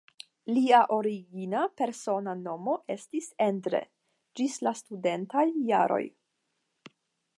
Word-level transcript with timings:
Lia 0.53 0.77
origina 0.95 1.59
persona 1.81 2.33
nomo 2.39 2.75
estis 2.95 3.27
"Endre" 3.49 3.83
ĝis 4.41 4.57
la 4.69 4.75
studentaj 4.81 5.45
jaroj. 5.73 6.03